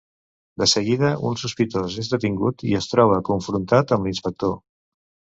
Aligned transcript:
De 0.59 0.67
seguida, 0.69 1.09
un 1.31 1.35
sospitós 1.41 1.97
és 2.03 2.09
detingut 2.13 2.65
i 2.69 2.73
es 2.79 2.87
troba 2.93 3.19
confrontat 3.27 3.93
amb 3.99 4.09
l'inspector. 4.09 4.57